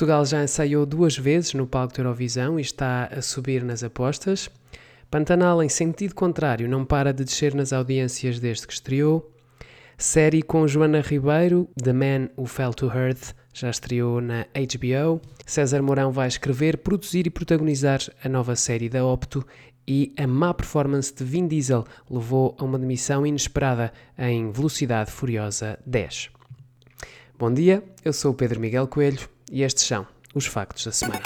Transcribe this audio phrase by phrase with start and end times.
[0.00, 4.48] Portugal já ensaiou duas vezes no palco da Eurovisão e está a subir nas apostas.
[5.10, 9.30] Pantanal, em sentido contrário, não para de descer nas audiências desde que estreou.
[9.98, 15.20] Série com Joana Ribeiro, The Man Who Fell to Earth, já estreou na HBO.
[15.44, 19.46] César Mourão vai escrever, produzir e protagonizar a nova série da Opto
[19.86, 25.78] e a má performance de Vin Diesel levou a uma demissão inesperada em Velocidade Furiosa
[25.84, 26.30] 10.
[27.38, 31.22] Bom dia, eu sou o Pedro Miguel Coelho e estes são os factos da semana.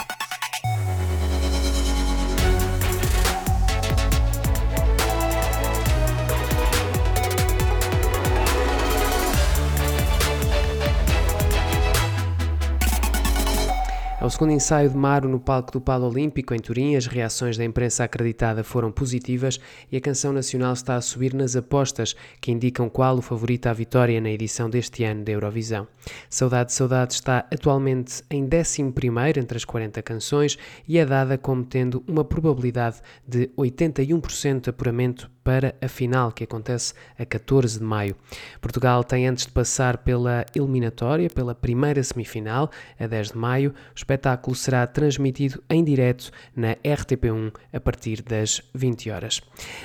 [14.25, 17.65] Ao segundo ensaio de Maro no palco do Palo Olímpico, em Turim, as reações da
[17.67, 19.61] imprensa acreditada foram positivas
[19.93, 23.75] e a canção nacional está a subir nas apostas que indicam qual o favorito à
[23.75, 25.87] vitória na edição deste ano da Eurovisão.
[26.31, 30.57] Saudade, Saudade está atualmente em 11 entre as 40 canções
[30.89, 36.43] e é dada como tendo uma probabilidade de 81% de apuramento para a final, que
[36.43, 38.17] acontece a 14 de maio.
[38.63, 43.75] Portugal tem antes de passar pela eliminatória, pela primeira semifinal, a 10 de maio.
[43.93, 49.43] O espetáculo será transmitido em direto na RTP1 a partir das 20 horas.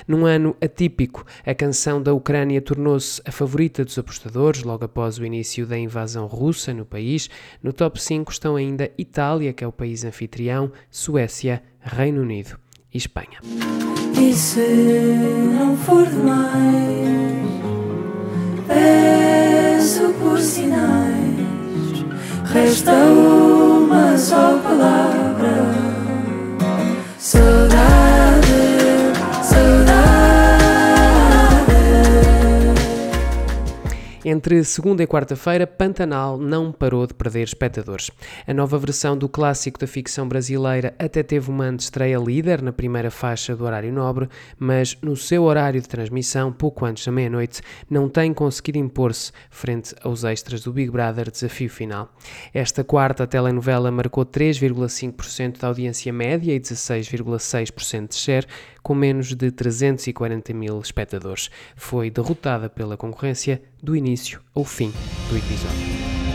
[0.07, 5.25] Num ano atípico, a canção da Ucrânia tornou-se a favorita dos apostadores logo após o
[5.25, 7.29] início da invasão russa no país.
[7.61, 12.57] No top 5 estão ainda Itália, que é o país anfitrião, Suécia, Reino Unido
[12.93, 13.39] e Espanha.
[14.15, 14.59] E se
[15.55, 16.49] não for demais,
[18.67, 21.39] peço por sinais,
[22.45, 23.58] resta uma
[34.31, 38.11] Entre segunda e quarta-feira, Pantanal não parou de perder espectadores.
[38.45, 43.09] A nova versão do clássico da ficção brasileira até teve uma antestreia líder na primeira
[43.09, 48.07] faixa do horário nobre, mas no seu horário de transmissão, pouco antes da meia-noite, não
[48.07, 52.13] tem conseguido impor-se frente aos extras do Big Brother Desafio Final.
[52.53, 58.45] Esta quarta telenovela marcou 3,5% da audiência média e 16,6% de share,
[58.83, 61.49] com menos de 340 mil espectadores.
[61.75, 64.91] Foi derrotada pela concorrência do início ao fim
[65.29, 66.28] do episódio.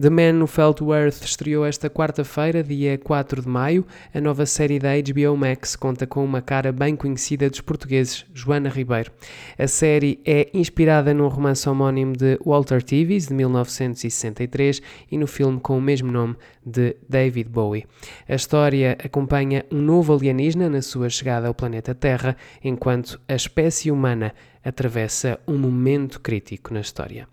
[0.00, 3.84] The Man Who Fell to Earth estreou esta quarta-feira, dia 4 de maio.
[4.14, 8.68] A nova série da HBO Max conta com uma cara bem conhecida dos portugueses, Joana
[8.68, 9.10] Ribeiro.
[9.58, 15.58] A série é inspirada num romance homónimo de Walter Tevis, de 1963, e no filme
[15.58, 17.84] com o mesmo nome de David Bowie.
[18.28, 23.90] A história acompanha um novo alienígena na sua chegada ao planeta Terra, enquanto a espécie
[23.90, 24.32] humana
[24.64, 27.26] atravessa um momento crítico na história.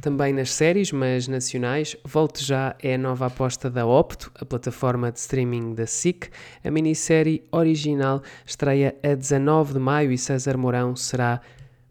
[0.00, 5.10] Também nas séries, mas nacionais, Volte Já é a nova aposta da Opto, a plataforma
[5.10, 6.28] de streaming da SIC.
[6.62, 11.40] A minissérie original estreia a 19 de maio e César Mourão será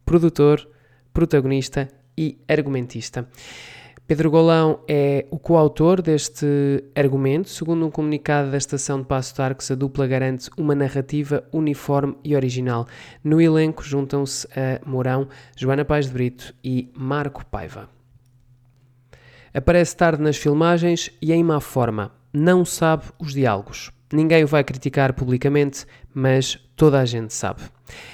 [0.05, 0.67] produtor,
[1.11, 3.27] protagonista e argumentista.
[4.07, 7.49] Pedro Golão é o coautor deste argumento.
[7.49, 12.35] Segundo um comunicado da estação de Passo Arcos, a dupla garante uma narrativa uniforme e
[12.35, 12.85] original.
[13.23, 15.27] No elenco juntam-se a Mourão,
[15.57, 17.94] Joana Paz de Brito e Marco Paiva.
[19.55, 22.11] Aparece tarde nas filmagens e em má forma.
[22.33, 23.89] Não sabe os diálogos.
[24.11, 27.61] Ninguém o vai criticar publicamente, mas toda a gente sabe.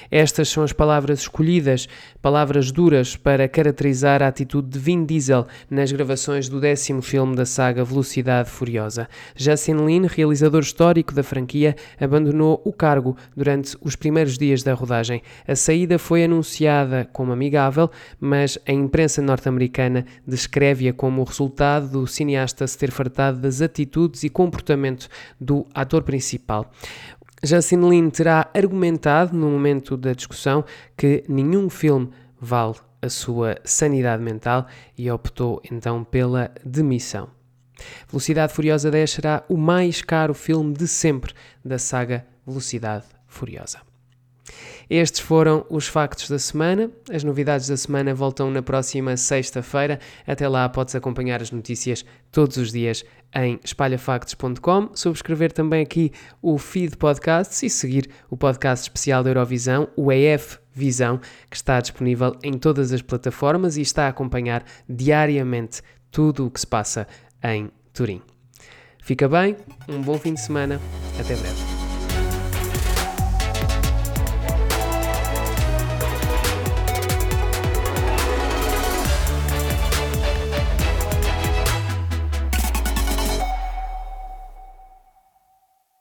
[0.09, 1.87] Estas são as palavras escolhidas,
[2.21, 7.45] palavras duras para caracterizar a atitude de Vin Diesel nas gravações do décimo filme da
[7.45, 9.07] saga Velocidade Furiosa.
[9.35, 15.21] Justin Lin, realizador histórico da franquia, abandonou o cargo durante os primeiros dias da rodagem.
[15.47, 17.89] A saída foi anunciada como amigável,
[18.19, 24.23] mas a imprensa norte-americana descreve-a como o resultado do cineasta se ter fartado das atitudes
[24.23, 25.07] e comportamento
[25.39, 26.69] do ator principal.
[27.43, 30.63] Justin Lin terá argumentado no momento da discussão
[30.95, 37.29] que nenhum filme vale a sua sanidade mental e optou então pela demissão.
[38.07, 41.33] Velocidade Furiosa 10 será o mais caro filme de sempre
[41.65, 43.90] da saga Velocidade Furiosa.
[44.89, 46.91] Estes foram os factos da semana.
[47.11, 49.99] As novidades da semana voltam na próxima sexta-feira.
[50.25, 53.03] Até lá podes acompanhar as notícias todos os dias
[53.33, 59.87] em espalhafactos.com, subscrever também aqui o feed podcasts e seguir o podcast especial da Eurovisão,
[59.95, 61.19] o EF Visão,
[61.49, 66.59] que está disponível em todas as plataformas e está a acompanhar diariamente tudo o que
[66.59, 67.07] se passa
[67.43, 68.21] em Turim.
[69.01, 69.57] Fica bem,
[69.87, 70.79] um bom fim de semana,
[71.19, 71.70] até breve.